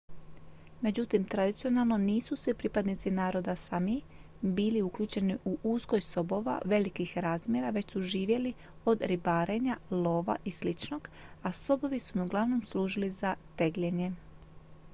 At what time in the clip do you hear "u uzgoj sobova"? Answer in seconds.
5.45-6.59